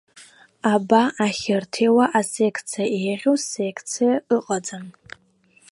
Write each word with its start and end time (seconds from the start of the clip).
Аба 0.73 1.01
ахьырҭиуа 1.25 2.05
асекциа 2.19 2.83
еиӷьу 2.97 3.35
секциа 3.47 4.11
ыҟаӡам. 4.35 4.85